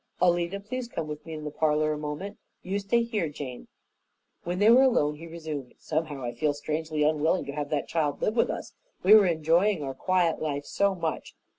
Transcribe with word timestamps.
"Alida, 0.19 0.59
please 0.59 0.87
come 0.87 1.05
with 1.07 1.23
me 1.27 1.33
in 1.35 1.43
the 1.43 1.51
parlor 1.51 1.93
a 1.93 1.97
moment. 1.99 2.39
You 2.63 2.79
stay 2.79 3.03
here, 3.03 3.29
Jane." 3.29 3.67
When 4.43 4.57
they 4.57 4.71
were 4.71 4.81
alone, 4.81 5.13
he 5.17 5.27
resumed, 5.27 5.75
"Somehow, 5.77 6.23
I 6.23 6.33
feel 6.33 6.55
strangely 6.55 7.03
unwilling 7.03 7.45
to 7.45 7.51
have 7.53 7.69
that 7.69 7.87
child 7.87 8.19
live 8.19 8.35
with 8.35 8.49
us. 8.49 8.73
We 9.03 9.13
were 9.13 9.27
enjoying 9.27 9.83
our 9.83 9.93
quiet 9.93 10.41
life 10.41 10.65
so 10.65 10.95
much. 10.95 11.35